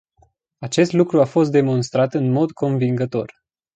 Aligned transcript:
Acest 0.57 0.91
lucru 0.93 1.21
a 1.21 1.25
fost 1.25 1.51
demonstrat 1.51 2.13
în 2.13 2.31
mod 2.31 2.51
convingător. 2.51 3.33